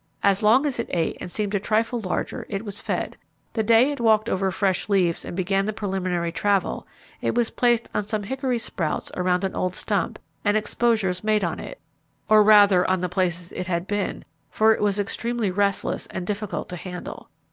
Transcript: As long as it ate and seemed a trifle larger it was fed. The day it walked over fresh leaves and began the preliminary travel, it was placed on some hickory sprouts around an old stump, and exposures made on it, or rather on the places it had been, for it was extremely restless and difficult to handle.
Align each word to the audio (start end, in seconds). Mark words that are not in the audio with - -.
As 0.23 0.41
long 0.41 0.65
as 0.65 0.79
it 0.79 0.87
ate 0.89 1.15
and 1.21 1.31
seemed 1.31 1.53
a 1.53 1.59
trifle 1.59 1.99
larger 2.01 2.47
it 2.49 2.65
was 2.65 2.81
fed. 2.81 3.17
The 3.53 3.61
day 3.61 3.91
it 3.91 3.99
walked 3.99 4.29
over 4.29 4.49
fresh 4.49 4.89
leaves 4.89 5.23
and 5.23 5.37
began 5.37 5.67
the 5.67 5.73
preliminary 5.73 6.31
travel, 6.31 6.87
it 7.21 7.35
was 7.35 7.51
placed 7.51 7.87
on 7.93 8.07
some 8.07 8.23
hickory 8.23 8.57
sprouts 8.57 9.11
around 9.15 9.43
an 9.43 9.53
old 9.53 9.75
stump, 9.75 10.17
and 10.43 10.57
exposures 10.57 11.23
made 11.23 11.43
on 11.43 11.59
it, 11.59 11.79
or 12.29 12.41
rather 12.41 12.83
on 12.89 13.01
the 13.01 13.09
places 13.09 13.51
it 13.51 13.67
had 13.67 13.85
been, 13.85 14.23
for 14.49 14.73
it 14.73 14.81
was 14.81 14.99
extremely 14.99 15.51
restless 15.51 16.07
and 16.07 16.25
difficult 16.25 16.67
to 16.69 16.77
handle. 16.77 17.29